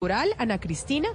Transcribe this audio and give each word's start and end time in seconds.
electoral, 0.00 0.32
Ana 0.38 0.60
Cristina, 0.60 1.08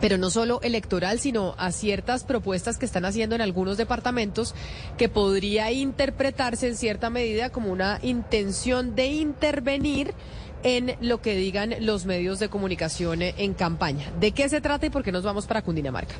pero 0.00 0.16
no 0.16 0.30
solo 0.30 0.58
electoral, 0.62 1.20
sino 1.20 1.54
a 1.58 1.70
ciertas 1.70 2.24
propuestas 2.24 2.78
que 2.78 2.86
están 2.86 3.04
haciendo 3.04 3.34
en 3.34 3.42
algunos 3.42 3.76
departamentos 3.76 4.54
que 4.96 5.10
podría 5.10 5.70
interpretarse 5.70 6.66
en 6.66 6.76
cierta 6.76 7.10
medida 7.10 7.50
como 7.50 7.70
una 7.70 7.98
intención 8.00 8.94
de 8.94 9.08
intervenir 9.08 10.14
en 10.62 10.96
lo 11.02 11.20
que 11.20 11.36
digan 11.36 11.74
los 11.80 12.06
medios 12.06 12.38
de 12.38 12.48
comunicación 12.48 13.20
en 13.20 13.52
campaña. 13.52 14.10
¿De 14.18 14.32
qué 14.32 14.48
se 14.48 14.62
trata 14.62 14.86
y 14.86 14.90
por 14.90 15.04
qué 15.04 15.12
nos 15.12 15.22
vamos 15.22 15.46
para 15.46 15.60
Cundinamarca? 15.60 16.14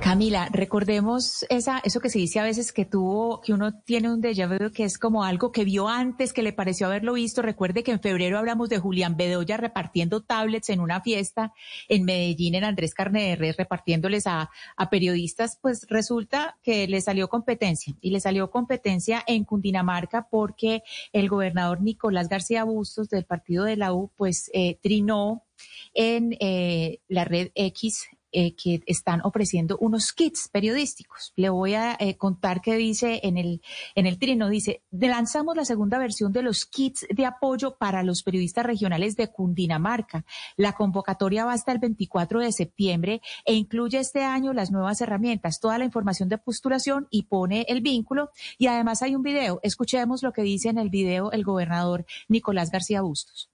Camila, 0.00 0.48
recordemos 0.52 1.44
esa, 1.48 1.80
eso 1.84 2.00
que 2.00 2.08
se 2.08 2.18
dice 2.18 2.38
a 2.38 2.44
veces 2.44 2.72
que 2.72 2.84
tuvo, 2.84 3.40
que 3.40 3.52
uno 3.52 3.80
tiene 3.82 4.10
un 4.10 4.22
déjà 4.22 4.46
vu, 4.46 4.70
que 4.70 4.84
es 4.84 4.96
como 4.96 5.24
algo 5.24 5.50
que 5.50 5.64
vio 5.64 5.88
antes, 5.88 6.32
que 6.32 6.42
le 6.42 6.52
pareció 6.52 6.86
haberlo 6.86 7.14
visto. 7.14 7.42
Recuerde 7.42 7.82
que 7.82 7.90
en 7.90 8.00
febrero 8.00 8.38
hablamos 8.38 8.68
de 8.68 8.78
Julián 8.78 9.16
Bedoya 9.16 9.56
repartiendo 9.56 10.22
tablets 10.22 10.70
en 10.70 10.80
una 10.80 11.00
fiesta 11.00 11.52
en 11.88 12.04
Medellín, 12.04 12.54
en 12.54 12.64
Andrés 12.64 12.94
Carne 12.94 13.36
repartiéndoles 13.36 14.26
a, 14.26 14.50
a 14.76 14.90
periodistas. 14.90 15.58
Pues 15.60 15.86
resulta 15.88 16.56
que 16.62 16.86
le 16.86 17.00
salió 17.00 17.28
competencia 17.28 17.94
y 18.00 18.10
le 18.10 18.20
salió 18.20 18.50
competencia 18.50 19.22
en 19.26 19.44
Cundinamarca 19.44 20.28
porque 20.30 20.82
el 21.12 21.28
gobernador 21.28 21.82
Nicolás 21.82 22.28
García 22.28 22.64
Bustos 22.64 23.08
del 23.10 23.24
partido 23.24 23.64
de 23.64 23.76
la 23.76 23.92
U, 23.92 24.10
pues 24.16 24.50
eh, 24.54 24.78
trinó 24.80 25.44
en 25.92 26.36
eh, 26.40 27.00
la 27.08 27.24
red 27.24 27.50
X 27.54 28.08
eh, 28.32 28.54
que 28.54 28.82
están 28.86 29.20
ofreciendo 29.24 29.78
unos 29.78 30.12
kits 30.12 30.48
periodísticos. 30.48 31.32
Le 31.36 31.48
voy 31.48 31.74
a 31.74 31.96
eh, 31.98 32.16
contar 32.16 32.60
qué 32.60 32.76
dice 32.76 33.20
en 33.22 33.38
el, 33.38 33.62
en 33.94 34.06
el 34.06 34.18
trino. 34.18 34.48
Dice, 34.48 34.82
lanzamos 34.90 35.56
la 35.56 35.64
segunda 35.64 35.98
versión 35.98 36.32
de 36.32 36.42
los 36.42 36.66
kits 36.66 37.06
de 37.10 37.26
apoyo 37.26 37.76
para 37.76 38.02
los 38.02 38.22
periodistas 38.22 38.66
regionales 38.66 39.16
de 39.16 39.28
Cundinamarca. 39.28 40.24
La 40.56 40.72
convocatoria 40.72 41.44
va 41.44 41.52
hasta 41.52 41.72
el 41.72 41.78
24 41.78 42.40
de 42.40 42.52
septiembre 42.52 43.22
e 43.44 43.54
incluye 43.54 43.98
este 43.98 44.22
año 44.22 44.52
las 44.52 44.70
nuevas 44.70 45.00
herramientas, 45.00 45.60
toda 45.60 45.78
la 45.78 45.84
información 45.84 46.28
de 46.28 46.38
postulación 46.38 47.08
y 47.10 47.24
pone 47.24 47.64
el 47.68 47.80
vínculo. 47.80 48.30
Y 48.58 48.66
además 48.66 49.02
hay 49.02 49.14
un 49.14 49.22
video. 49.22 49.60
Escuchemos 49.62 50.22
lo 50.22 50.32
que 50.32 50.42
dice 50.42 50.68
en 50.68 50.78
el 50.78 50.90
video 50.90 51.32
el 51.32 51.44
gobernador 51.44 52.04
Nicolás 52.28 52.70
García 52.70 53.02
Bustos. 53.02 53.50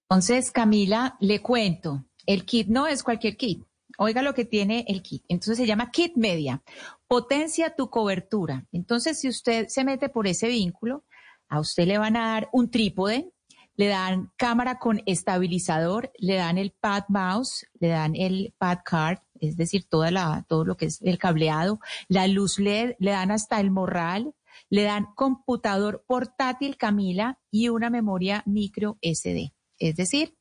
Entonces, 0.07 0.51
Camila, 0.51 1.17
le 1.19 1.41
cuento, 1.41 2.05
el 2.27 2.45
kit 2.45 2.67
no 2.67 2.85
es 2.85 3.01
cualquier 3.01 3.37
kit. 3.37 3.63
Oiga 3.97 4.21
lo 4.21 4.33
que 4.33 4.45
tiene 4.45 4.85
el 4.87 5.01
kit. 5.01 5.23
Entonces 5.27 5.57
se 5.57 5.65
llama 5.65 5.91
Kit 5.91 6.15
Media. 6.15 6.61
Potencia 7.07 7.75
tu 7.75 7.89
cobertura. 7.89 8.65
Entonces, 8.71 9.19
si 9.19 9.27
usted 9.27 9.67
se 9.67 9.83
mete 9.83 10.09
por 10.09 10.27
ese 10.27 10.47
vínculo, 10.47 11.05
a 11.47 11.59
usted 11.59 11.85
le 11.85 11.97
van 11.97 12.17
a 12.17 12.33
dar 12.33 12.49
un 12.51 12.69
trípode, 12.69 13.31
le 13.75 13.87
dan 13.87 14.31
cámara 14.37 14.79
con 14.79 15.01
estabilizador, 15.05 16.11
le 16.17 16.35
dan 16.35 16.57
el 16.57 16.71
pad 16.71 17.03
mouse, 17.09 17.67
le 17.79 17.89
dan 17.89 18.15
el 18.15 18.53
pad 18.57 18.79
card, 18.85 19.19
es 19.39 19.57
decir, 19.57 19.85
toda 19.87 20.11
la, 20.11 20.45
todo 20.47 20.65
lo 20.65 20.77
que 20.77 20.85
es 20.85 21.01
el 21.01 21.17
cableado, 21.17 21.79
la 22.07 22.27
luz 22.27 22.57
LED, 22.57 22.95
le 22.99 23.11
dan 23.11 23.31
hasta 23.31 23.59
el 23.59 23.71
morral, 23.71 24.33
le 24.69 24.83
dan 24.83 25.07
computador 25.15 26.03
portátil 26.07 26.77
Camila 26.77 27.39
y 27.51 27.69
una 27.69 27.89
memoria 27.89 28.43
micro 28.45 28.97
SD. 29.01 29.54
Es 29.79 29.95
decir, 29.95 30.35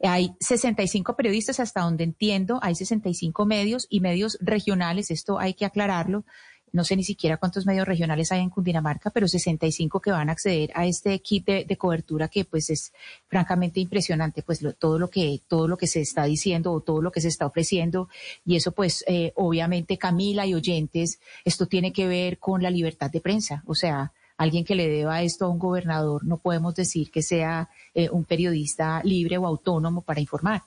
hay 0.00 0.30
65 0.40 1.16
periodistas 1.16 1.60
hasta 1.60 1.82
donde 1.82 2.04
entiendo, 2.04 2.60
hay 2.62 2.74
65 2.74 3.44
medios 3.46 3.86
y 3.90 4.00
medios 4.00 4.38
regionales, 4.40 5.10
esto 5.10 5.38
hay 5.38 5.54
que 5.54 5.64
aclararlo. 5.64 6.24
No 6.72 6.84
sé 6.84 6.94
ni 6.94 7.04
siquiera 7.04 7.38
cuántos 7.38 7.64
medios 7.64 7.86
regionales 7.86 8.32
hay 8.32 8.40
en 8.40 8.50
Cundinamarca, 8.50 9.10
pero 9.10 9.28
65 9.28 10.00
que 10.00 10.10
van 10.10 10.28
a 10.28 10.32
acceder 10.32 10.70
a 10.74 10.84
este 10.84 11.18
kit 11.20 11.46
de, 11.46 11.76
cobertura 11.78 12.28
que 12.28 12.44
pues 12.44 12.70
es 12.70 12.92
francamente 13.28 13.80
impresionante, 13.80 14.42
pues 14.42 14.60
todo 14.78 14.98
lo 14.98 15.08
que 15.08 15.40
todo 15.48 15.68
lo 15.68 15.76
que 15.76 15.86
se 15.86 16.00
está 16.00 16.24
diciendo 16.24 16.72
o 16.72 16.80
todo 16.80 17.00
lo 17.00 17.12
que 17.12 17.20
se 17.20 17.28
está 17.28 17.46
ofreciendo 17.46 18.08
y 18.44 18.56
eso 18.56 18.72
pues 18.72 19.04
eh, 19.06 19.32
obviamente 19.36 19.96
Camila 19.96 20.44
y 20.44 20.54
oyentes, 20.54 21.20
esto 21.44 21.66
tiene 21.66 21.92
que 21.92 22.08
ver 22.08 22.38
con 22.38 22.62
la 22.62 22.70
libertad 22.70 23.10
de 23.10 23.20
prensa, 23.20 23.62
o 23.66 23.74
sea, 23.74 24.12
alguien 24.36 24.64
que 24.64 24.74
le 24.74 24.88
deba 24.88 25.22
esto 25.22 25.46
a 25.46 25.48
un 25.48 25.58
gobernador, 25.58 26.24
no 26.24 26.38
podemos 26.38 26.74
decir 26.74 27.10
que 27.10 27.22
sea 27.22 27.68
eh, 27.94 28.08
un 28.10 28.24
periodista 28.24 29.00
libre 29.04 29.38
o 29.38 29.46
autónomo 29.46 30.02
para 30.02 30.20
informar. 30.20 30.62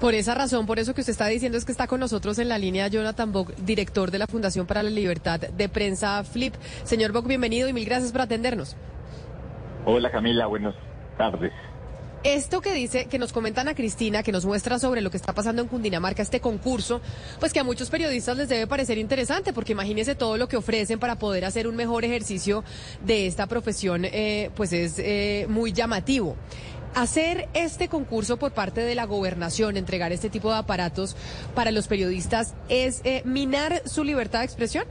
Por 0.00 0.14
esa 0.14 0.34
razón, 0.34 0.66
por 0.66 0.78
eso 0.78 0.94
que 0.94 1.00
usted 1.00 1.12
está 1.12 1.26
diciendo 1.26 1.58
es 1.58 1.64
que 1.64 1.72
está 1.72 1.86
con 1.86 2.00
nosotros 2.00 2.38
en 2.38 2.48
la 2.48 2.58
línea 2.58 2.88
Jonathan 2.88 3.32
Bock, 3.32 3.54
director 3.56 4.10
de 4.10 4.18
la 4.18 4.26
Fundación 4.26 4.66
para 4.66 4.82
la 4.82 4.90
Libertad 4.90 5.40
de 5.40 5.68
Prensa 5.68 6.22
Flip. 6.24 6.54
Señor 6.84 7.12
Bock, 7.12 7.26
bienvenido 7.26 7.68
y 7.68 7.72
mil 7.72 7.84
gracias 7.84 8.12
por 8.12 8.20
atendernos. 8.20 8.76
Hola 9.84 10.10
Camila, 10.10 10.46
buenas 10.46 10.74
tardes. 11.18 11.52
Esto 12.24 12.60
que 12.60 12.72
dice, 12.72 13.06
que 13.06 13.18
nos 13.18 13.32
comentan 13.32 13.66
a 13.66 13.74
Cristina, 13.74 14.22
que 14.22 14.30
nos 14.30 14.46
muestra 14.46 14.78
sobre 14.78 15.00
lo 15.00 15.10
que 15.10 15.16
está 15.16 15.32
pasando 15.32 15.60
en 15.60 15.66
Cundinamarca, 15.66 16.22
este 16.22 16.40
concurso, 16.40 17.00
pues 17.40 17.52
que 17.52 17.58
a 17.58 17.64
muchos 17.64 17.90
periodistas 17.90 18.36
les 18.36 18.48
debe 18.48 18.68
parecer 18.68 18.96
interesante, 18.96 19.52
porque 19.52 19.72
imagínense 19.72 20.14
todo 20.14 20.36
lo 20.36 20.46
que 20.46 20.56
ofrecen 20.56 21.00
para 21.00 21.18
poder 21.18 21.44
hacer 21.44 21.66
un 21.66 21.74
mejor 21.74 22.04
ejercicio 22.04 22.62
de 23.04 23.26
esta 23.26 23.48
profesión, 23.48 24.04
eh, 24.04 24.50
pues 24.54 24.72
es 24.72 25.00
eh, 25.00 25.46
muy 25.48 25.72
llamativo. 25.72 26.36
Hacer 26.94 27.48
este 27.54 27.88
concurso 27.88 28.36
por 28.36 28.52
parte 28.52 28.82
de 28.82 28.94
la 28.94 29.06
gobernación, 29.06 29.76
entregar 29.76 30.12
este 30.12 30.30
tipo 30.30 30.52
de 30.52 30.58
aparatos 30.58 31.16
para 31.56 31.72
los 31.72 31.88
periodistas, 31.88 32.54
¿es 32.68 33.00
eh, 33.02 33.22
minar 33.24 33.82
su 33.84 34.04
libertad 34.04 34.40
de 34.40 34.44
expresión? 34.44 34.84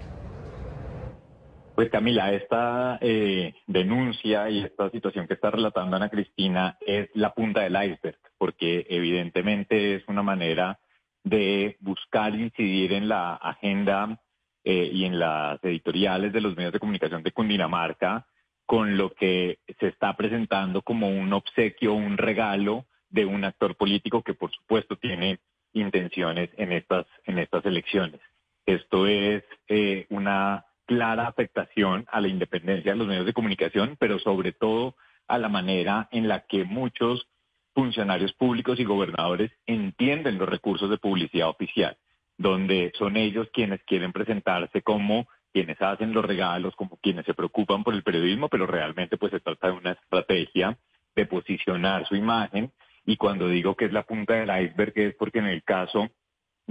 Pues 1.81 1.89
Camila, 1.89 2.31
esta 2.31 2.99
eh, 3.01 3.55
denuncia 3.65 4.47
y 4.51 4.59
esta 4.59 4.91
situación 4.91 5.25
que 5.25 5.33
está 5.33 5.49
relatando 5.49 5.95
Ana 5.95 6.09
Cristina 6.09 6.77
es 6.79 7.09
la 7.15 7.33
punta 7.33 7.61
del 7.61 7.73
iceberg, 7.73 8.19
porque 8.37 8.85
evidentemente 8.87 9.95
es 9.95 10.03
una 10.07 10.21
manera 10.21 10.77
de 11.23 11.77
buscar 11.79 12.35
incidir 12.35 12.93
en 12.93 13.09
la 13.09 13.33
agenda 13.33 14.21
eh, 14.63 14.91
y 14.93 15.05
en 15.05 15.17
las 15.17 15.57
editoriales 15.63 16.31
de 16.31 16.41
los 16.41 16.55
medios 16.55 16.71
de 16.71 16.79
comunicación 16.79 17.23
de 17.23 17.31
Cundinamarca 17.31 18.27
con 18.67 18.95
lo 18.95 19.15
que 19.15 19.57
se 19.79 19.87
está 19.87 20.15
presentando 20.15 20.83
como 20.83 21.09
un 21.09 21.33
obsequio, 21.33 21.95
un 21.95 22.15
regalo 22.19 22.85
de 23.09 23.25
un 23.25 23.43
actor 23.43 23.75
político 23.75 24.21
que 24.21 24.35
por 24.35 24.51
supuesto 24.51 24.97
tiene 24.97 25.39
intenciones 25.73 26.51
en 26.57 26.73
estas, 26.73 27.07
en 27.25 27.39
estas 27.39 27.65
elecciones. 27.65 28.21
Esto 28.67 29.07
es 29.07 29.43
eh, 29.67 30.05
una 30.11 30.63
clara 30.91 31.25
afectación 31.25 32.05
a 32.11 32.19
la 32.19 32.27
independencia 32.27 32.91
de 32.91 32.97
los 32.97 33.07
medios 33.07 33.25
de 33.25 33.31
comunicación, 33.31 33.95
pero 33.97 34.19
sobre 34.19 34.51
todo 34.51 34.97
a 35.25 35.37
la 35.37 35.47
manera 35.47 36.09
en 36.11 36.27
la 36.27 36.41
que 36.41 36.65
muchos 36.65 37.29
funcionarios 37.73 38.33
públicos 38.33 38.77
y 38.77 38.83
gobernadores 38.83 39.53
entienden 39.65 40.37
los 40.37 40.49
recursos 40.49 40.89
de 40.89 40.97
publicidad 40.97 41.47
oficial, 41.47 41.95
donde 42.37 42.91
son 42.99 43.15
ellos 43.15 43.47
quienes 43.53 43.81
quieren 43.83 44.11
presentarse 44.11 44.81
como 44.81 45.29
quienes 45.53 45.81
hacen 45.81 46.11
los 46.11 46.25
regalos, 46.25 46.75
como 46.75 46.97
quienes 46.97 47.25
se 47.25 47.35
preocupan 47.35 47.85
por 47.85 47.93
el 47.93 48.03
periodismo, 48.03 48.49
pero 48.49 48.67
realmente 48.67 49.15
pues 49.15 49.31
se 49.31 49.39
trata 49.39 49.67
de 49.67 49.77
una 49.77 49.91
estrategia 49.93 50.77
de 51.15 51.25
posicionar 51.25 52.05
su 52.05 52.17
imagen. 52.17 52.69
Y 53.05 53.15
cuando 53.15 53.47
digo 53.47 53.77
que 53.77 53.85
es 53.85 53.93
la 53.93 54.03
punta 54.03 54.33
del 54.33 54.49
iceberg 54.65 54.91
es 54.97 55.15
porque 55.15 55.39
en 55.39 55.47
el 55.47 55.63
caso 55.63 56.09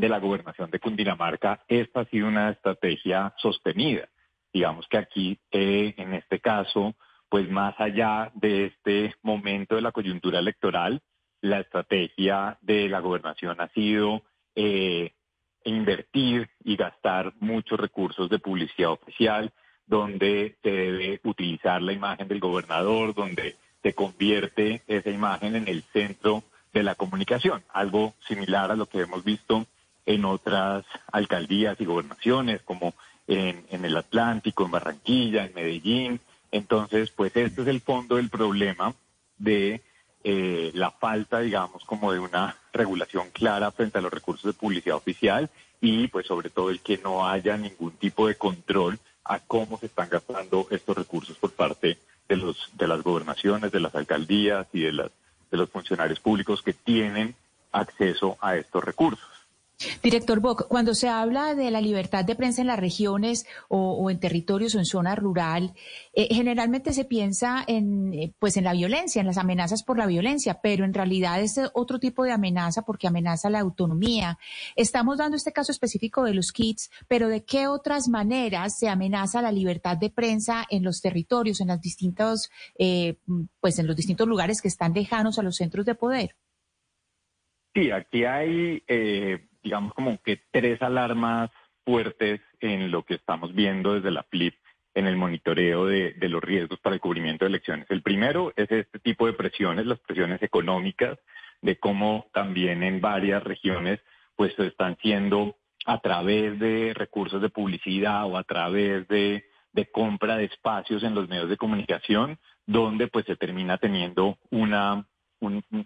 de 0.01 0.09
la 0.09 0.19
gobernación 0.19 0.71
de 0.71 0.81
Cundinamarca, 0.81 1.63
esta 1.69 2.01
ha 2.01 2.05
sido 2.07 2.27
una 2.27 2.51
estrategia 2.51 3.35
sostenida. 3.37 4.09
Digamos 4.53 4.87
que 4.89 4.99
aquí, 4.99 5.39
eh, 5.53 5.95
en 5.97 6.15
este 6.15 6.41
caso, 6.41 6.95
pues 7.29 7.49
más 7.49 7.75
allá 7.79 8.33
de 8.35 8.67
este 8.67 9.15
momento 9.23 9.77
de 9.77 9.83
la 9.83 9.93
coyuntura 9.93 10.41
electoral, 10.41 11.01
la 11.41 11.61
estrategia 11.61 12.59
de 12.61 12.89
la 12.89 13.01
gobernación 13.01 13.61
ha 13.61 13.69
sido 13.69 14.23
eh, 14.55 15.13
invertir 15.65 16.49
y 16.65 16.77
gastar 16.77 17.33
muchos 17.39 17.79
recursos 17.79 18.29
de 18.29 18.39
publicidad 18.39 18.91
oficial, 18.91 19.53
donde 19.87 20.57
se 20.63 20.71
debe 20.71 21.21
utilizar 21.25 21.83
la 21.83 21.93
imagen 21.93 22.27
del 22.29 22.41
gobernador, 22.41 23.15
donde 23.15 23.57
se 23.83 23.95
convierte 23.95 24.83
esa 24.87 25.11
imagen 25.11 25.57
en 25.57 25.69
el 25.69 25.83
centro 25.93 26.43
de 26.73 26.83
la 26.83 26.95
comunicación, 26.95 27.63
algo 27.73 28.15
similar 28.27 28.71
a 28.71 28.77
lo 28.77 28.87
que 28.87 29.01
hemos 29.01 29.25
visto 29.25 29.67
en 30.07 30.25
otras 30.25 30.85
alcaldías 31.13 31.81
y 31.81 31.85
gobernaciones, 31.85 32.63
como 32.63 32.95
en, 33.27 33.85
el 33.85 33.97
Atlántico, 33.97 34.65
en 34.65 34.71
Barranquilla, 34.71 35.45
en 35.45 35.55
Medellín. 35.55 36.21
Entonces, 36.51 37.11
pues 37.11 37.37
este 37.37 37.63
es 37.63 37.69
el 37.69 37.81
fondo 37.81 38.17
del 38.17 38.29
problema 38.29 38.95
de 39.39 39.83
eh, 40.25 40.71
la 40.75 40.91
falta, 40.91 41.41
digamos, 41.41 41.85
como 41.85 42.13
de 42.13 42.19
una 42.19 42.57
regulación 42.73 43.31
clara 43.31 43.71
frente 43.71 43.99
a 43.99 44.03
los 44.03 44.13
recursos 44.13 44.53
de 44.53 44.59
publicidad 44.59 44.97
oficial 44.97 45.49
y, 45.81 46.09
pues, 46.09 46.27
sobre 46.27 46.51
todo 46.51 46.71
el 46.71 46.81
que 46.81 46.99
no 46.99 47.27
haya 47.27 47.57
ningún 47.57 47.93
tipo 47.93 48.27
de 48.27 48.35
control 48.35 48.99
a 49.25 49.39
cómo 49.39 49.79
se 49.79 49.87
están 49.87 50.09
gastando 50.09 50.67
estos 50.71 50.97
recursos 50.97 51.37
por 51.39 51.53
parte 51.53 51.99
de 52.29 52.37
los 52.37 52.71
de 52.75 52.89
las 52.89 53.03
gobernaciones, 53.03 53.73
de 53.73 53.81
las 53.81 53.95
alcaldías 53.95 54.67
y 54.73 54.81
de 54.81 54.93
las 54.93 55.11
de 55.51 55.57
los 55.57 55.71
funcionarios 55.71 56.21
públicos 56.21 56.63
que 56.63 56.73
tienen 56.73 57.35
acceso 57.73 58.39
a 58.41 58.57
estos 58.57 58.85
recursos. 58.85 59.40
Director 60.03 60.41
Bock, 60.41 60.67
cuando 60.69 60.95
se 60.95 61.09
habla 61.09 61.55
de 61.55 61.71
la 61.71 61.81
libertad 61.81 62.25
de 62.25 62.35
prensa 62.35 62.61
en 62.61 62.67
las 62.67 62.79
regiones 62.79 63.47
o, 63.69 64.11
en 64.11 64.21
territorios 64.21 64.75
o 64.75 64.79
en 64.79 64.85
zona 64.85 65.15
rural, 65.15 65.75
eh, 66.13 66.29
generalmente 66.35 66.93
se 66.93 67.05
piensa 67.05 67.65
en, 67.67 68.13
eh, 68.13 68.35
pues 68.39 68.57
en 68.57 68.65
la 68.65 68.73
violencia, 68.73 69.21
en 69.21 69.27
las 69.27 69.39
amenazas 69.39 69.83
por 69.83 69.97
la 69.97 70.07
violencia, 70.07 70.61
pero 70.63 70.85
en 70.85 70.93
realidad 70.93 71.41
es 71.41 71.59
otro 71.73 71.99
tipo 71.99 72.25
de 72.25 72.33
amenaza 72.33 72.83
porque 72.83 73.07
amenaza 73.07 73.49
la 73.49 73.61
autonomía. 73.61 74.39
Estamos 74.77 75.19
dando 75.19 75.37
este 75.37 75.53
caso 75.53 75.73
específico 75.73 76.25
de 76.25 76.35
los 76.35 76.53
kits, 76.53 76.91
pero 77.09 77.29
¿de 77.29 77.45
qué 77.45 77.67
otras 77.67 78.09
maneras 78.09 78.79
se 78.79 78.89
amenaza 78.89 79.41
la 79.41 79.53
libertad 79.53 79.97
de 79.97 80.11
prensa 80.11 80.67
en 80.69 80.83
los 80.83 81.01
territorios, 81.01 81.61
en 81.61 81.69
las 81.69 81.81
distintos, 81.81 82.51
eh, 82.79 83.17
pues 83.61 83.79
en 83.79 83.87
los 83.87 83.97
distintos 83.97 84.29
lugares 84.29 84.61
que 84.61 84.69
están 84.69 84.93
lejanos 84.93 85.39
a 85.39 85.43
los 85.43 85.57
centros 85.57 85.87
de 85.87 85.95
poder? 85.95 86.37
Sí, 87.73 87.91
aquí 87.93 88.25
hay 88.25 88.83
digamos, 89.63 89.95
como 89.95 90.21
que 90.23 90.43
tres 90.51 90.81
alarmas 90.83 91.51
fuertes 91.85 92.41
en 92.61 92.91
lo 92.91 93.05
que 93.05 93.15
estamos 93.15 93.55
viendo 93.55 93.95
desde 93.95 94.11
la 94.11 94.23
FLIP 94.25 94.55
en 94.95 95.07
el 95.07 95.17
monitoreo 95.17 95.87
de, 95.87 96.15
los 96.29 96.43
riesgos 96.43 96.79
para 96.81 96.95
el 96.95 97.01
cubrimiento 97.01 97.45
de 97.45 97.51
elecciones. 97.51 97.87
El 97.91 98.03
primero 98.03 98.53
es 98.57 98.71
este 98.71 98.99
tipo 98.99 99.27
de 99.27 99.33
presiones, 99.35 99.87
las 99.87 100.01
presiones 100.01 100.43
económicas, 100.43 101.19
de 101.63 101.79
cómo 101.79 102.27
también 102.33 102.83
en 102.83 103.01
varias 103.01 103.43
regiones 103.45 104.01
pues 104.35 104.59
están 104.59 104.97
siendo 105.03 105.57
a 105.87 106.01
través 106.01 106.59
de 106.59 106.93
recursos 106.95 107.41
de 107.41 107.51
publicidad 107.51 108.27
o 108.27 108.37
a 108.37 108.45
través 108.45 109.07
de, 109.09 109.45
compra 109.93 110.37
de 110.37 110.45
espacios 110.45 111.03
en 111.03 111.15
los 111.15 111.29
medios 111.29 111.49
de 111.49 111.57
comunicación, 111.57 112.39
donde 112.67 113.09
pues 113.09 113.27
se 113.27 113.37
termina 113.37 113.79
teniendo 113.79 114.39
una, 114.51 115.07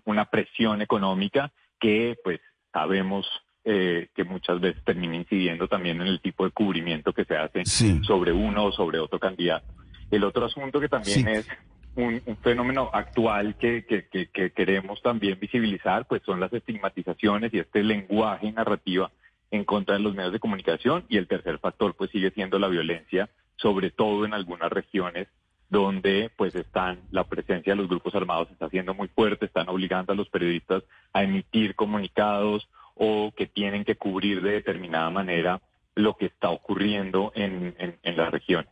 una 0.05 0.25
presión 0.26 0.82
económica 0.82 1.53
que 1.79 2.17
pues 2.23 2.41
sabemos 2.73 3.26
eh, 3.64 4.08
que 4.14 4.25
muchas 4.25 4.61
veces 4.61 4.82
termina 4.84 5.16
incidiendo 5.16 5.69
también 5.69 6.00
en 6.00 6.08
el 6.08 6.20
tipo 6.20 6.44
de 6.44 6.50
cubrimiento 6.50 7.12
que 7.12 7.25
se 7.25 7.37
hace 7.37 7.64
sobre 8.02 8.32
uno 8.32 8.66
o 8.66 8.72
sobre 8.72 8.99
otro 8.99 9.19
candidato. 9.19 9.66
El 10.11 10.25
otro 10.25 10.44
asunto 10.44 10.81
que 10.81 10.88
también 10.88 11.28
es 11.28 11.49
un, 11.96 12.20
fenómeno 12.43 12.90
actual 12.93 13.56
que, 13.56 13.84
que, 13.87 14.50
queremos 14.50 15.00
también 15.02 15.38
visibilizar, 15.40 16.06
pues 16.06 16.22
son 16.25 16.40
las 16.40 16.52
estigmatizaciones 16.52 17.55
y 17.55 17.58
este 17.58 17.82
lenguaje 17.82 18.52
narrativa 18.52 19.11
en 19.50 19.64
contra 19.64 19.94
de 19.94 20.00
los 20.00 20.14
medios 20.14 20.32
de 20.32 20.40
comunicación. 20.40 21.05
Y 21.08 21.16
el 21.16 21.26
tercer 21.26 21.58
factor, 21.58 21.94
pues 21.94 22.11
sigue 22.11 22.31
siendo 22.32 22.58
la 22.58 22.69
violencia, 22.69 23.31
sobre 23.56 23.90
todo 23.90 24.25
en 24.25 24.34
algunas 24.34 24.70
regiones 24.70 25.28
donde 25.70 26.31
pues 26.37 26.55
están 26.55 27.00
la 27.11 27.25
presencia 27.25 27.72
de 27.72 27.78
los 27.78 27.88
grupos 27.88 28.14
armados 28.14 28.50
está 28.50 28.69
siendo 28.69 28.94
muy 28.94 29.08
fuerte, 29.08 29.46
están 29.46 29.69
obligando 29.69 30.12
a 30.12 30.16
los 30.16 30.28
periodistas 30.28 30.84
a 31.12 31.25
emitir 31.25 31.75
comunicados 31.75 32.69
o 33.04 33.32
que 33.32 33.46
tienen 33.46 33.84
que 33.84 33.96
cubrir 33.96 34.42
de 34.42 34.52
determinada 34.52 35.10
manera 35.10 35.60
lo 35.94 36.16
que 36.16 36.26
está 36.26 36.50
ocurriendo 36.50 37.32
en, 37.34 37.74
en, 37.78 38.16
las 38.16 38.30
regiones. 38.30 38.70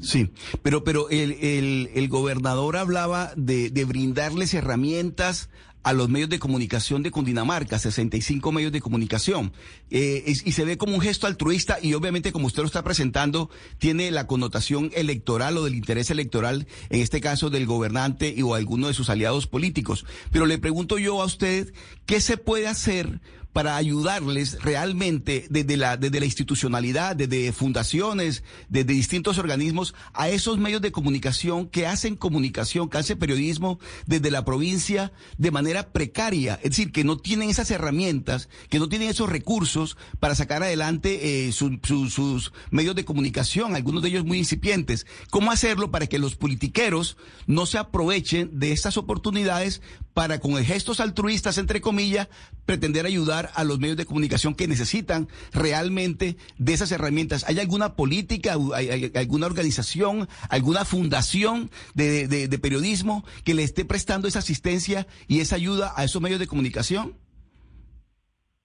Sí, 0.00 0.30
pero, 0.62 0.84
pero 0.84 1.08
el, 1.08 1.88
el, 1.94 2.08
gobernador 2.08 2.76
hablaba 2.76 3.32
de, 3.36 3.70
brindarles 3.86 4.52
herramientas 4.52 5.48
a 5.82 5.92
los 5.92 6.08
medios 6.08 6.28
de 6.28 6.38
comunicación 6.38 7.02
de 7.02 7.10
Cundinamarca, 7.10 7.78
65 7.78 8.52
medios 8.52 8.72
de 8.72 8.80
comunicación. 8.80 9.52
Eh, 9.90 10.24
y 10.26 10.52
se 10.52 10.64
ve 10.64 10.76
como 10.76 10.94
un 10.94 11.00
gesto 11.00 11.26
altruista 11.26 11.78
y 11.80 11.94
obviamente 11.94 12.32
como 12.32 12.46
usted 12.46 12.62
lo 12.62 12.66
está 12.66 12.82
presentando, 12.82 13.50
tiene 13.78 14.10
la 14.10 14.26
connotación 14.26 14.90
electoral 14.94 15.56
o 15.56 15.64
del 15.64 15.74
interés 15.74 16.10
electoral, 16.10 16.66
en 16.90 17.00
este 17.00 17.20
caso 17.20 17.50
del 17.50 17.66
gobernante 17.66 18.32
y 18.36 18.42
o 18.42 18.54
alguno 18.54 18.88
de 18.88 18.94
sus 18.94 19.10
aliados 19.10 19.46
políticos. 19.46 20.04
Pero 20.30 20.46
le 20.46 20.58
pregunto 20.58 20.98
yo 20.98 21.20
a 21.22 21.24
usted, 21.24 21.72
¿qué 22.06 22.20
se 22.20 22.36
puede 22.36 22.68
hacer? 22.68 23.20
Para 23.52 23.76
ayudarles 23.76 24.62
realmente 24.62 25.46
desde 25.50 25.76
la, 25.76 25.96
desde 25.96 26.20
la 26.20 26.26
institucionalidad, 26.26 27.16
desde 27.16 27.52
fundaciones, 27.52 28.44
desde 28.68 28.92
distintos 28.92 29.38
organismos, 29.38 29.94
a 30.12 30.28
esos 30.28 30.58
medios 30.58 30.82
de 30.82 30.92
comunicación 30.92 31.68
que 31.68 31.86
hacen 31.86 32.16
comunicación, 32.16 32.88
que 32.88 32.98
hacen 32.98 33.18
periodismo 33.18 33.80
desde 34.06 34.30
la 34.30 34.44
provincia 34.44 35.12
de 35.38 35.50
manera 35.50 35.92
precaria, 35.92 36.60
es 36.62 36.70
decir, 36.70 36.92
que 36.92 37.04
no 37.04 37.16
tienen 37.18 37.50
esas 37.50 37.70
herramientas, 37.70 38.48
que 38.68 38.78
no 38.78 38.88
tienen 38.88 39.08
esos 39.08 39.28
recursos 39.28 39.96
para 40.20 40.34
sacar 40.34 40.62
adelante 40.62 41.48
eh, 41.48 41.52
sus 41.52 42.52
medios 42.70 42.94
de 42.94 43.04
comunicación, 43.04 43.74
algunos 43.74 44.02
de 44.02 44.10
ellos 44.10 44.24
muy 44.24 44.38
incipientes. 44.38 45.06
¿Cómo 45.30 45.50
hacerlo 45.50 45.90
para 45.90 46.06
que 46.06 46.18
los 46.18 46.36
politiqueros 46.36 47.16
no 47.46 47.66
se 47.66 47.78
aprovechen 47.78 48.58
de 48.58 48.72
estas 48.72 48.96
oportunidades 48.96 49.82
para, 50.14 50.40
con 50.40 50.62
gestos 50.64 51.00
altruistas, 51.00 51.58
entre 51.58 51.80
comillas, 51.80 52.28
pretender 52.66 53.06
ayudar 53.06 53.39
a 53.46 53.64
los 53.64 53.78
medios 53.78 53.96
de 53.96 54.06
comunicación 54.06 54.54
que 54.54 54.68
necesitan 54.68 55.28
realmente 55.52 56.36
de 56.58 56.72
esas 56.72 56.92
herramientas. 56.92 57.48
¿Hay 57.48 57.58
alguna 57.58 57.94
política, 57.96 58.56
hay, 58.74 59.10
alguna 59.14 59.46
organización, 59.46 60.28
alguna 60.48 60.84
fundación 60.84 61.70
de, 61.94 62.58
periodismo 62.60 63.24
que 63.44 63.54
le 63.54 63.62
esté 63.62 63.84
prestando 63.84 64.28
esa 64.28 64.40
asistencia 64.40 65.06
y 65.28 65.40
esa 65.40 65.56
ayuda 65.56 65.92
a 65.96 66.04
esos 66.04 66.20
medios 66.20 66.40
de 66.40 66.46
comunicación? 66.46 67.14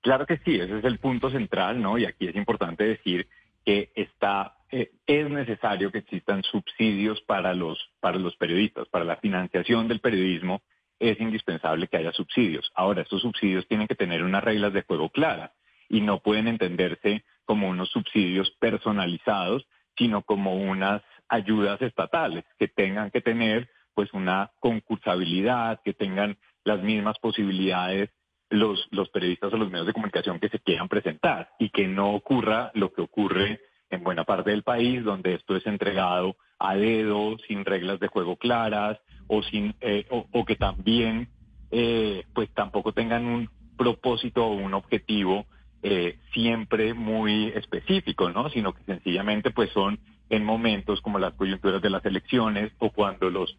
Claro 0.02 0.26
que 0.26 0.38
sí, 0.46 0.56
ese 0.56 0.80
es 0.80 0.86
el 0.86 1.00
punto 1.00 1.32
central, 1.32 1.82
¿no? 1.82 1.98
Y 1.98 2.06
aquí 2.06 2.28
es 2.28 2.36
importante 2.36 2.84
decir 2.84 3.28
que 3.66 3.92
está 3.96 4.58
eh, 4.72 4.92
es 5.08 5.30
necesario 5.30 5.92
que 5.92 6.00
existan 6.00 6.44
subsidios 6.44 7.22
para 7.22 7.54
los 7.54 7.80
para 8.00 8.18
los 8.18 8.36
periodistas, 8.36 8.88
para 8.90 9.06
la 9.06 9.16
financiación 9.16 9.88
del 9.88 10.02
periodismo 10.02 10.62
es 11.00 11.20
indispensable 11.20 11.88
que 11.88 11.98
haya 11.98 12.12
subsidios. 12.12 12.72
Ahora, 12.76 13.02
estos 13.02 13.22
subsidios 13.22 13.68
tienen 13.68 13.88
que 13.88 13.96
tener 13.96 14.24
unas 14.24 14.44
reglas 14.44 14.74
de 14.74 14.84
juego 14.84 15.10
claras 15.10 15.52
y 15.90 16.02
no 16.02 16.20
pueden 16.20 16.48
entenderse 16.48 17.24
como 17.46 17.70
unos 17.70 17.90
subsidios 17.90 18.52
personalizados, 18.60 19.68
sino 19.98 20.24
como 20.24 20.56
unas 20.56 21.02
ayudas 21.30 21.82
estatales 21.82 22.44
que 22.58 22.68
tengan 22.68 23.12
que 23.12 23.22
tener 23.22 23.70
pues 23.94 24.12
una 24.14 24.52
concursabilidad, 24.60 25.80
que 25.84 25.94
tengan 25.94 26.38
las 26.64 26.82
mismas 26.82 27.18
posibilidades 27.20 28.10
los, 28.50 28.88
los 28.92 29.10
periodistas 29.10 29.54
o 29.54 29.58
los 29.58 29.70
medios 29.70 29.88
de 29.88 29.94
comunicación 29.94 30.40
que 30.40 30.50
se 30.50 30.60
quieran 30.60 30.88
presentar 30.88 31.50
y 31.60 31.70
que 31.70 31.88
no 31.88 32.14
ocurra 32.14 32.72
lo 32.74 32.94
que 32.94 33.02
ocurre 33.02 33.60
en 33.90 34.04
buena 34.04 34.24
parte 34.24 34.52
del 34.52 34.64
país, 34.64 35.04
donde 35.04 35.36
esto 35.36 35.56
es 35.56 35.66
entregado 35.66 36.36
a 36.60 36.76
dedo, 36.76 37.38
sin 37.48 37.66
reglas 37.66 38.00
de 38.00 38.08
juego 38.08 38.38
claras, 38.38 39.00
o, 39.28 39.44
sin, 39.44 39.76
eh, 39.82 40.06
o, 40.10 40.46
que 40.46 40.56
también 40.56 41.28
eh, 41.72 42.24
pues 42.34 42.50
tampoco 42.54 42.94
tengan 42.94 43.26
un 43.26 43.50
propósito 43.78 44.46
o 44.46 44.56
un 44.56 44.74
objetivo 44.74 45.46
eh, 45.84 46.18
siempre 46.34 46.94
muy 46.94 47.48
específico, 47.50 48.30
¿no? 48.30 48.50
Sino 48.50 48.74
que 48.74 48.84
sencillamente 48.84 49.52
pues 49.52 49.70
son 49.72 50.00
en 50.30 50.44
momentos 50.44 51.02
como 51.02 51.20
las 51.20 51.34
coyunturas 51.34 51.82
de 51.82 51.90
las 51.90 52.04
elecciones 52.06 52.72
o 52.80 52.90
cuando 52.90 53.30
los 53.30 53.58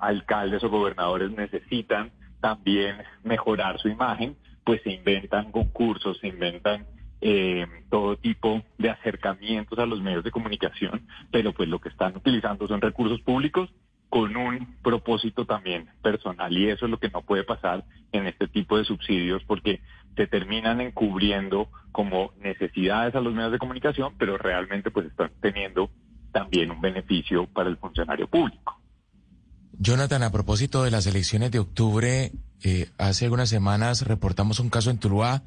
alcaldes 0.00 0.62
o 0.62 0.70
gobernadores 0.70 1.32
necesitan 1.32 2.12
también 2.40 2.98
mejorar 3.24 3.80
su 3.80 3.88
imagen, 3.88 4.36
pues 4.62 4.80
se 4.82 4.92
inventan 4.92 5.50
concursos, 5.50 6.18
se 6.18 6.28
inventan 6.28 6.86
eh, 7.26 7.66
todo 7.88 8.16
tipo 8.16 8.62
de 8.76 8.90
acercamientos 8.90 9.78
a 9.78 9.86
los 9.86 10.02
medios 10.02 10.24
de 10.24 10.30
comunicación, 10.30 11.06
pero 11.30 11.54
pues 11.54 11.70
lo 11.70 11.78
que 11.78 11.88
están 11.88 12.14
utilizando 12.14 12.68
son 12.68 12.82
recursos 12.82 13.18
públicos 13.22 13.70
con 14.14 14.36
un 14.36 14.76
propósito 14.80 15.44
también 15.44 15.88
personal 16.00 16.56
y 16.56 16.70
eso 16.70 16.84
es 16.84 16.90
lo 16.92 17.00
que 17.00 17.08
no 17.08 17.22
puede 17.22 17.42
pasar 17.42 17.84
en 18.12 18.28
este 18.28 18.46
tipo 18.46 18.78
de 18.78 18.84
subsidios 18.84 19.42
porque 19.44 19.80
se 20.14 20.28
terminan 20.28 20.80
encubriendo 20.80 21.68
como 21.90 22.30
necesidades 22.38 23.16
a 23.16 23.20
los 23.20 23.34
medios 23.34 23.50
de 23.50 23.58
comunicación, 23.58 24.14
pero 24.16 24.38
realmente 24.38 24.92
pues 24.92 25.06
están 25.06 25.32
teniendo 25.40 25.90
también 26.30 26.70
un 26.70 26.80
beneficio 26.80 27.48
para 27.48 27.68
el 27.68 27.76
funcionario 27.76 28.28
público. 28.28 28.80
Jonathan, 29.80 30.22
a 30.22 30.30
propósito 30.30 30.84
de 30.84 30.92
las 30.92 31.08
elecciones 31.08 31.50
de 31.50 31.58
octubre, 31.58 32.30
eh, 32.62 32.90
hace 32.98 33.24
algunas 33.24 33.48
semanas 33.48 34.06
reportamos 34.06 34.60
un 34.60 34.70
caso 34.70 34.92
en 34.92 34.98
Tuluá 34.98 35.42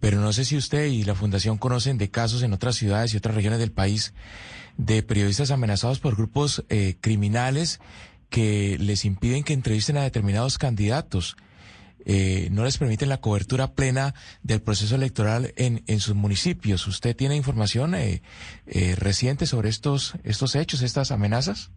pero 0.00 0.20
no 0.20 0.32
sé 0.32 0.44
si 0.44 0.56
usted 0.56 0.86
y 0.86 1.04
la 1.04 1.14
Fundación 1.14 1.58
conocen 1.58 1.98
de 1.98 2.10
casos 2.10 2.42
en 2.42 2.52
otras 2.52 2.76
ciudades 2.76 3.14
y 3.14 3.16
otras 3.16 3.34
regiones 3.34 3.58
del 3.58 3.72
país 3.72 4.14
de 4.76 5.02
periodistas 5.02 5.50
amenazados 5.50 6.00
por 6.00 6.16
grupos 6.16 6.64
eh, 6.68 6.96
criminales 7.00 7.80
que 8.28 8.76
les 8.78 9.04
impiden 9.04 9.44
que 9.44 9.52
entrevisten 9.52 9.96
a 9.96 10.02
determinados 10.02 10.58
candidatos. 10.58 11.36
Eh, 12.08 12.48
no 12.52 12.64
les 12.64 12.78
permiten 12.78 13.08
la 13.08 13.20
cobertura 13.20 13.72
plena 13.72 14.14
del 14.44 14.62
proceso 14.62 14.94
electoral 14.94 15.52
en, 15.56 15.82
en 15.88 15.98
sus 15.98 16.14
municipios. 16.14 16.86
¿Usted 16.86 17.16
tiene 17.16 17.34
información 17.34 17.96
eh, 17.96 18.22
eh, 18.66 18.94
reciente 18.96 19.44
sobre 19.44 19.70
estos, 19.70 20.14
estos 20.22 20.54
hechos, 20.54 20.82
estas 20.82 21.10
amenazas? 21.10 21.72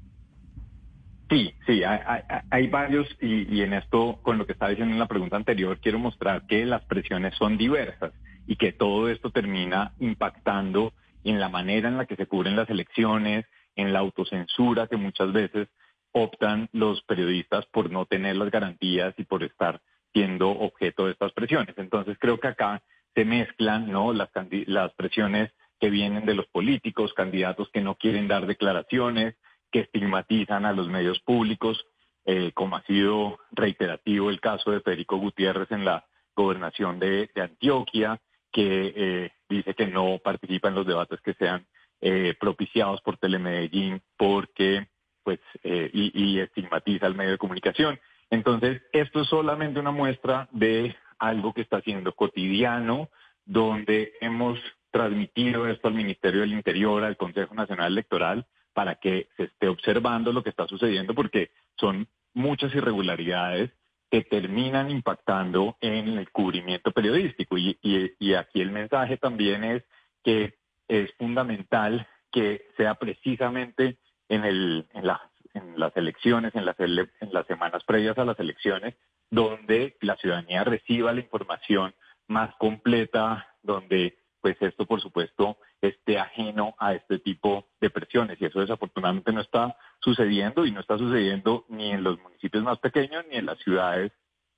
Sí, 1.29 1.53
sí, 1.67 1.83
hay, 1.83 2.67
varios 2.69 3.07
y, 3.21 3.55
y, 3.55 3.61
en 3.61 3.73
esto, 3.73 4.19
con 4.23 4.39
lo 4.39 4.47
que 4.47 4.53
estaba 4.53 4.71
diciendo 4.71 4.93
en 4.93 4.99
la 4.99 5.07
pregunta 5.07 5.35
anterior, 5.35 5.79
quiero 5.79 5.99
mostrar 5.99 6.47
que 6.47 6.65
las 6.65 6.83
presiones 6.85 7.35
son 7.35 7.55
diversas 7.55 8.13
y 8.47 8.55
que 8.55 8.71
todo 8.71 9.09
esto 9.09 9.29
termina 9.29 9.93
impactando 9.99 10.93
en 11.23 11.39
la 11.39 11.49
manera 11.49 11.87
en 11.87 11.97
la 11.97 12.05
que 12.05 12.15
se 12.15 12.25
cubren 12.25 12.55
las 12.55 12.69
elecciones, 12.69 13.45
en 13.75 13.93
la 13.93 13.99
autocensura 13.99 14.87
que 14.87 14.97
muchas 14.97 15.31
veces 15.31 15.67
optan 16.11 16.69
los 16.71 17.01
periodistas 17.03 17.65
por 17.67 17.91
no 17.91 18.05
tener 18.05 18.35
las 18.35 18.49
garantías 18.49 19.13
y 19.17 19.23
por 19.23 19.43
estar 19.43 19.81
siendo 20.13 20.49
objeto 20.49 21.05
de 21.05 21.11
estas 21.11 21.31
presiones. 21.33 21.77
Entonces 21.77 22.17
creo 22.19 22.39
que 22.39 22.47
acá 22.47 22.81
se 23.13 23.25
mezclan 23.25 23.91
¿no? 23.91 24.13
las, 24.13 24.29
las 24.65 24.93
presiones 24.93 25.51
que 25.79 25.89
vienen 25.89 26.25
de 26.25 26.33
los 26.33 26.47
políticos, 26.47 27.13
candidatos 27.13 27.69
que 27.71 27.81
no 27.81 27.95
quieren 27.95 28.27
dar 28.27 28.47
declaraciones, 28.47 29.35
que 29.71 29.81
estigmatizan 29.81 30.65
a 30.65 30.73
los 30.73 30.87
medios 30.87 31.19
públicos, 31.21 31.85
eh, 32.25 32.51
como 32.53 32.75
ha 32.75 32.83
sido 32.83 33.39
reiterativo 33.51 34.29
el 34.29 34.39
caso 34.39 34.71
de 34.71 34.81
Federico 34.81 35.17
Gutiérrez 35.17 35.71
en 35.71 35.85
la 35.85 36.05
gobernación 36.35 36.99
de, 36.99 37.29
Antioquia, 37.35 38.19
que 38.51 38.93
eh, 38.95 39.31
dice 39.49 39.73
que 39.73 39.87
no 39.87 40.19
participa 40.23 40.69
en 40.69 40.75
los 40.75 40.87
debates 40.87 41.19
que 41.21 41.33
sean 41.33 41.65
eh, 42.01 42.33
propiciados 42.39 43.01
por 43.01 43.17
Telemedellín 43.17 44.01
porque 44.17 44.87
pues 45.23 45.39
eh, 45.63 45.89
y, 45.93 46.11
y 46.13 46.39
estigmatiza 46.39 47.05
al 47.05 47.15
medio 47.15 47.31
de 47.31 47.37
comunicación. 47.37 47.99
Entonces, 48.29 48.81
esto 48.93 49.21
es 49.21 49.27
solamente 49.27 49.79
una 49.79 49.91
muestra 49.91 50.47
de 50.51 50.95
algo 51.17 51.53
que 51.53 51.61
está 51.61 51.81
siendo 51.81 52.13
cotidiano, 52.13 53.09
donde 53.45 54.13
hemos 54.21 54.59
transmitido 54.91 55.67
esto 55.67 55.87
al 55.87 55.93
Ministerio 55.93 56.41
del 56.41 56.53
Interior, 56.53 57.03
al 57.03 57.17
Consejo 57.17 57.53
Nacional 57.53 57.91
Electoral, 57.91 58.45
para 58.79 58.95
que 58.95 59.27
se 59.35 59.43
esté 59.43 59.67
observando 59.67 60.31
lo 60.31 60.41
que 60.41 60.51
está 60.51 60.65
sucediendo, 60.65 61.13
porque 61.13 61.51
son 61.75 62.07
muchas 62.33 62.73
irregularidades 62.73 63.71
que 64.09 64.21
terminan 64.21 64.89
impactando 64.89 65.75
en 65.81 66.17
el 66.17 66.31
cubrimiento 66.31 66.93
periodístico. 66.93 67.57
Y, 67.57 67.77
y, 67.81 68.13
y 68.19 68.35
aquí 68.35 68.61
el 68.61 68.71
mensaje 68.71 69.17
también 69.17 69.65
es 69.65 69.83
que 70.23 70.53
es 70.87 71.11
fundamental 71.17 72.07
que 72.31 72.69
sea 72.77 72.95
precisamente 72.95 73.97
en, 74.29 74.45
el, 74.45 74.87
en 74.93 75.07
la 75.07 75.29
en 75.53 75.77
las 75.77 75.97
elecciones, 75.97 76.55
en 76.55 76.63
las, 76.63 76.79
ele 76.79 77.09
en 77.19 77.33
las 77.33 77.45
semanas 77.47 77.83
previas 77.83 78.17
a 78.17 78.23
las 78.23 78.39
elecciones, 78.39 78.95
donde 79.29 79.97
la 79.99 80.15
ciudadanía 80.15 80.63
reciba 80.63 81.11
la 81.11 81.19
información 81.19 81.93
más 82.27 82.55
completa, 82.55 83.45
donde 83.61 84.18
pues 84.41 84.57
esto 84.61 84.85
por 84.85 85.01
supuesto 85.01 85.57
esté 85.81 86.17
ajeno 86.17 86.75
a 86.79 86.93
este 86.93 87.19
tipo 87.19 87.67
de 87.81 87.89
presiones 87.89 88.39
y 88.39 88.45
eso 88.45 88.59
desafortunadamente 88.59 89.31
no 89.31 89.41
está 89.41 89.75
sucediendo 89.99 90.65
y 90.65 90.71
no 90.71 90.79
está 90.79 90.97
sucediendo 90.97 91.65
ni 91.69 91.91
en 91.91 92.03
los 92.03 92.19
municipios 92.19 92.63
más 92.63 92.79
pequeños 92.79 93.25
ni 93.29 93.37
en 93.37 93.45
las 93.45 93.59
ciudades 93.59 94.11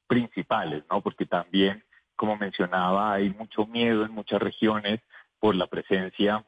principales, 0.08 0.84
¿no? 0.90 1.02
Porque 1.02 1.26
también, 1.26 1.84
como 2.16 2.36
mencionaba, 2.36 3.14
hay 3.14 3.30
mucho 3.30 3.66
miedo 3.66 4.06
en 4.06 4.12
muchas 4.12 4.42
regiones 4.42 5.00
por 5.40 5.56
la 5.56 5.68
presencia 5.68 6.46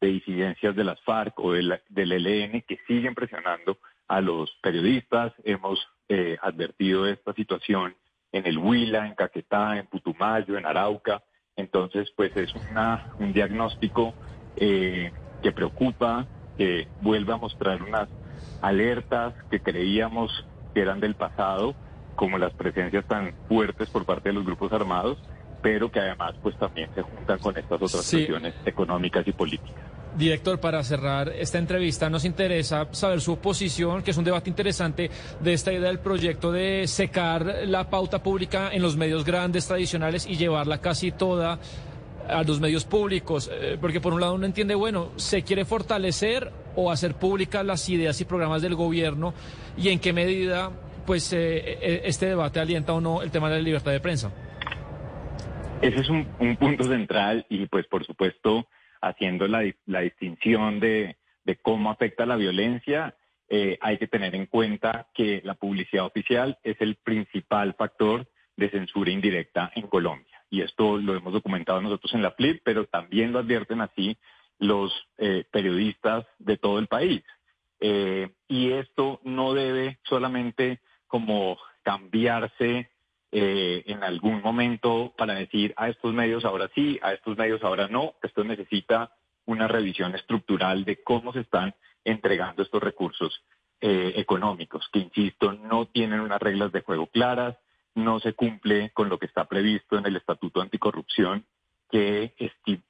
de 0.00 0.08
disidencias 0.08 0.76
de 0.76 0.84
las 0.84 1.00
FARC 1.02 1.38
o 1.38 1.52
del, 1.52 1.80
del 1.88 2.12
ELN 2.12 2.62
que 2.62 2.78
siguen 2.86 3.14
presionando 3.14 3.78
a 4.06 4.20
los 4.20 4.50
periodistas. 4.62 5.32
Hemos 5.44 5.86
eh, 6.08 6.36
advertido 6.40 7.06
esta 7.06 7.32
situación 7.34 7.96
en 8.32 8.46
el 8.46 8.58
Huila, 8.58 9.06
en 9.06 9.14
Caquetá, 9.14 9.78
en 9.78 9.86
Putumayo, 9.86 10.58
en 10.58 10.66
Arauca. 10.66 11.22
Entonces, 11.58 12.08
pues 12.14 12.34
es 12.36 12.54
una, 12.70 13.04
un 13.18 13.32
diagnóstico 13.32 14.14
eh, 14.56 15.12
que 15.42 15.50
preocupa, 15.50 16.28
que 16.56 16.88
vuelve 17.00 17.32
a 17.32 17.36
mostrar 17.36 17.82
unas 17.82 18.08
alertas 18.60 19.34
que 19.50 19.60
creíamos 19.60 20.30
que 20.72 20.80
eran 20.82 21.00
del 21.00 21.16
pasado, 21.16 21.74
como 22.14 22.38
las 22.38 22.54
presencias 22.54 23.04
tan 23.06 23.34
fuertes 23.48 23.90
por 23.90 24.04
parte 24.04 24.28
de 24.28 24.34
los 24.36 24.46
grupos 24.46 24.72
armados, 24.72 25.18
pero 25.60 25.90
que 25.90 25.98
además 25.98 26.34
pues 26.40 26.56
también 26.56 26.90
se 26.94 27.02
juntan 27.02 27.40
con 27.40 27.56
estas 27.58 27.82
otras 27.82 28.06
sí. 28.06 28.18
cuestiones 28.18 28.54
económicas 28.64 29.26
y 29.26 29.32
políticas. 29.32 29.84
Director, 30.18 30.58
para 30.58 30.82
cerrar 30.82 31.28
esta 31.28 31.58
entrevista, 31.58 32.10
nos 32.10 32.24
interesa 32.24 32.88
saber 32.90 33.20
su 33.20 33.38
posición, 33.38 34.02
que 34.02 34.10
es 34.10 34.16
un 34.16 34.24
debate 34.24 34.50
interesante, 34.50 35.08
de 35.38 35.52
esta 35.52 35.72
idea 35.72 35.86
del 35.86 36.00
proyecto 36.00 36.50
de 36.50 36.88
secar 36.88 37.60
la 37.66 37.88
pauta 37.88 38.20
pública 38.20 38.70
en 38.72 38.82
los 38.82 38.96
medios 38.96 39.24
grandes 39.24 39.68
tradicionales 39.68 40.26
y 40.26 40.36
llevarla 40.36 40.78
casi 40.78 41.12
toda 41.12 41.60
a 42.28 42.42
los 42.42 42.58
medios 42.58 42.84
públicos, 42.84 43.48
eh, 43.52 43.78
porque 43.80 44.00
por 44.00 44.12
un 44.12 44.20
lado 44.20 44.34
uno 44.34 44.44
entiende, 44.44 44.74
bueno, 44.74 45.12
se 45.14 45.42
quiere 45.42 45.64
fortalecer 45.64 46.50
o 46.74 46.90
hacer 46.90 47.14
públicas 47.14 47.64
las 47.64 47.88
ideas 47.88 48.20
y 48.20 48.24
programas 48.24 48.60
del 48.60 48.74
gobierno 48.74 49.34
y 49.76 49.90
en 49.90 50.00
qué 50.00 50.12
medida 50.12 50.72
pues 51.06 51.32
eh, 51.32 52.02
este 52.04 52.26
debate 52.26 52.58
alienta 52.58 52.92
o 52.92 53.00
no 53.00 53.22
el 53.22 53.30
tema 53.30 53.48
de 53.48 53.56
la 53.56 53.62
libertad 53.62 53.92
de 53.92 54.00
prensa. 54.00 54.32
Ese 55.80 56.00
es 56.00 56.08
un, 56.08 56.26
un 56.40 56.56
punto 56.56 56.84
central 56.84 57.46
y 57.48 57.66
pues 57.66 57.86
por 57.86 58.04
supuesto 58.04 58.66
haciendo 59.00 59.46
la, 59.48 59.64
la 59.86 60.00
distinción 60.00 60.80
de, 60.80 61.16
de, 61.44 61.56
cómo 61.56 61.90
afecta 61.90 62.26
la 62.26 62.36
violencia, 62.36 63.14
eh, 63.48 63.78
hay 63.80 63.98
que 63.98 64.06
tener 64.06 64.34
en 64.34 64.46
cuenta 64.46 65.08
que 65.14 65.40
la 65.44 65.54
publicidad 65.54 66.04
oficial 66.04 66.58
es 66.62 66.76
el 66.80 66.96
principal 66.96 67.74
factor 67.74 68.26
de 68.56 68.70
censura 68.70 69.10
indirecta 69.10 69.70
en 69.74 69.86
Colombia. 69.86 70.42
Y 70.50 70.62
esto 70.62 70.98
lo 70.98 71.14
hemos 71.14 71.32
documentado 71.32 71.80
nosotros 71.80 72.12
en 72.14 72.22
la 72.22 72.32
FLIP, 72.32 72.62
pero 72.64 72.86
también 72.86 73.32
lo 73.32 73.38
advierten 73.38 73.80
así 73.80 74.18
los 74.58 74.92
eh, 75.18 75.44
periodistas 75.50 76.26
de 76.38 76.56
todo 76.56 76.78
el 76.78 76.88
país. 76.88 77.22
Eh, 77.80 78.30
y 78.48 78.72
esto 78.72 79.20
no 79.22 79.54
debe 79.54 79.98
solamente 80.02 80.80
como 81.06 81.58
cambiarse 81.82 82.90
eh, 83.30 83.82
en 83.86 84.02
algún 84.02 84.40
momento 84.40 85.12
para 85.16 85.34
decir 85.34 85.74
a 85.76 85.88
estos 85.88 86.14
medios 86.14 86.44
ahora 86.44 86.70
sí, 86.74 86.98
a 87.02 87.12
estos 87.12 87.36
medios 87.36 87.62
ahora 87.62 87.88
no. 87.88 88.14
Esto 88.22 88.44
necesita 88.44 89.12
una 89.44 89.68
revisión 89.68 90.14
estructural 90.14 90.84
de 90.84 91.02
cómo 91.02 91.32
se 91.32 91.40
están 91.40 91.74
entregando 92.04 92.62
estos 92.62 92.82
recursos 92.82 93.42
eh, 93.80 94.14
económicos, 94.16 94.88
que, 94.92 94.98
insisto, 94.98 95.52
no 95.52 95.86
tienen 95.86 96.20
unas 96.20 96.40
reglas 96.40 96.72
de 96.72 96.80
juego 96.80 97.06
claras, 97.06 97.56
no 97.94 98.18
se 98.20 98.32
cumple 98.32 98.90
con 98.90 99.08
lo 99.08 99.18
que 99.18 99.26
está 99.26 99.44
previsto 99.46 99.98
en 99.98 100.06
el 100.06 100.16
Estatuto 100.16 100.60
Anticorrupción, 100.60 101.44
que 101.90 102.34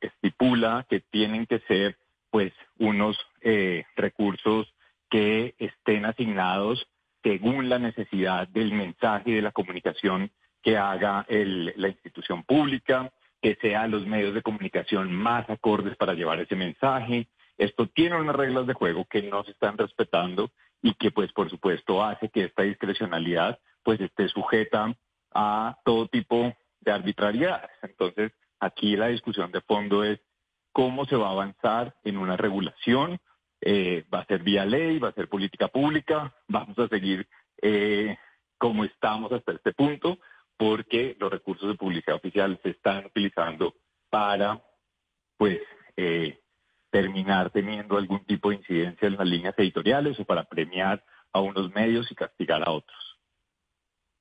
estipula 0.00 0.86
que 0.88 1.00
tienen 1.00 1.46
que 1.46 1.60
ser 1.60 1.96
pues 2.30 2.52
unos 2.78 3.16
eh, 3.40 3.84
recursos 3.96 4.72
que 5.08 5.54
estén 5.58 6.04
asignados 6.04 6.86
según 7.28 7.68
la 7.68 7.78
necesidad 7.78 8.48
del 8.48 8.72
mensaje 8.72 9.30
y 9.30 9.34
de 9.34 9.42
la 9.42 9.52
comunicación 9.52 10.30
que 10.62 10.78
haga 10.78 11.26
el, 11.28 11.74
la 11.76 11.88
institución 11.88 12.42
pública, 12.42 13.12
que 13.42 13.54
sean 13.60 13.90
los 13.90 14.06
medios 14.06 14.32
de 14.32 14.40
comunicación 14.40 15.12
más 15.12 15.48
acordes 15.50 15.94
para 15.98 16.14
llevar 16.14 16.40
ese 16.40 16.56
mensaje. 16.56 17.28
Esto 17.58 17.86
tiene 17.86 18.16
unas 18.16 18.34
reglas 18.34 18.66
de 18.66 18.72
juego 18.72 19.04
que 19.04 19.20
no 19.20 19.44
se 19.44 19.50
están 19.50 19.76
respetando 19.76 20.50
y 20.80 20.94
que 20.94 21.10
pues 21.10 21.30
por 21.32 21.50
supuesto 21.50 22.02
hace 22.02 22.30
que 22.30 22.44
esta 22.44 22.62
discrecionalidad 22.62 23.58
pues 23.82 24.00
esté 24.00 24.30
sujeta 24.30 24.94
a 25.34 25.76
todo 25.84 26.08
tipo 26.08 26.56
de 26.80 26.92
arbitrariedades. 26.92 27.70
Entonces, 27.82 28.32
aquí 28.58 28.96
la 28.96 29.08
discusión 29.08 29.52
de 29.52 29.60
fondo 29.60 30.02
es 30.02 30.18
cómo 30.72 31.04
se 31.04 31.16
va 31.16 31.28
a 31.28 31.32
avanzar 31.32 31.94
en 32.04 32.16
una 32.16 32.38
regulación 32.38 33.20
eh, 33.60 34.04
va 34.12 34.20
a 34.20 34.26
ser 34.26 34.42
vía 34.42 34.64
ley, 34.64 34.98
va 34.98 35.08
a 35.08 35.14
ser 35.14 35.28
política 35.28 35.68
pública, 35.68 36.34
vamos 36.46 36.78
a 36.78 36.88
seguir 36.88 37.28
eh, 37.60 38.16
como 38.56 38.84
estamos 38.84 39.32
hasta 39.32 39.52
este 39.52 39.72
punto, 39.72 40.18
porque 40.56 41.16
los 41.18 41.30
recursos 41.30 41.68
de 41.68 41.76
publicidad 41.76 42.16
oficial 42.16 42.58
se 42.62 42.70
están 42.70 43.06
utilizando 43.06 43.74
para, 44.10 44.60
pues, 45.36 45.60
eh, 45.96 46.40
terminar 46.90 47.50
teniendo 47.50 47.96
algún 47.96 48.24
tipo 48.24 48.50
de 48.50 48.56
incidencia 48.56 49.08
en 49.08 49.16
las 49.16 49.26
líneas 49.26 49.54
editoriales 49.58 50.18
o 50.18 50.24
para 50.24 50.44
premiar 50.44 51.04
a 51.32 51.40
unos 51.40 51.70
medios 51.72 52.10
y 52.10 52.14
castigar 52.14 52.66
a 52.66 52.72
otros. 52.72 53.07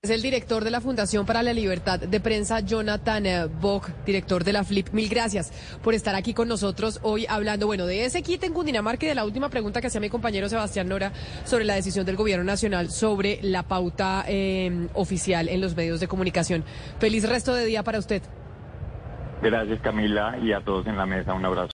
Es 0.03 0.11
el 0.11 0.21
director 0.21 0.63
de 0.63 0.69
la 0.69 0.79
Fundación 0.79 1.25
para 1.25 1.41
la 1.41 1.53
Libertad 1.53 1.99
de 1.99 2.19
Prensa, 2.19 2.59
Jonathan 2.59 3.25
eh, 3.25 3.45
Bock, 3.45 3.89
director 4.05 4.43
de 4.43 4.53
la 4.53 4.63
FLIP. 4.63 4.91
Mil 4.91 5.09
gracias 5.09 5.51
por 5.81 5.95
estar 5.95 6.13
aquí 6.13 6.35
con 6.35 6.47
nosotros 6.47 6.99
hoy 7.01 7.25
hablando, 7.27 7.65
bueno, 7.65 7.87
de 7.87 8.05
ese 8.05 8.21
kit 8.21 8.43
en 8.43 8.53
Cundinamarca 8.53 9.07
y 9.07 9.09
de 9.09 9.15
la 9.15 9.25
última 9.25 9.49
pregunta 9.49 9.81
que 9.81 9.87
hacía 9.87 9.99
mi 9.99 10.11
compañero 10.11 10.49
Sebastián 10.49 10.87
Nora 10.87 11.13
sobre 11.45 11.65
la 11.65 11.73
decisión 11.73 12.05
del 12.05 12.15
Gobierno 12.15 12.43
Nacional 12.43 12.91
sobre 12.91 13.39
la 13.41 13.63
pauta 13.63 14.23
eh, 14.27 14.87
oficial 14.93 15.49
en 15.49 15.61
los 15.61 15.75
medios 15.75 15.99
de 15.99 16.07
comunicación. 16.07 16.63
Feliz 16.99 17.27
resto 17.27 17.55
de 17.55 17.65
día 17.65 17.81
para 17.81 17.97
usted. 17.97 18.21
Gracias 19.41 19.81
Camila 19.81 20.37
y 20.43 20.51
a 20.51 20.61
todos 20.61 20.85
en 20.85 20.95
la 20.95 21.07
mesa. 21.07 21.33
Un 21.33 21.43
abrazo. 21.43 21.65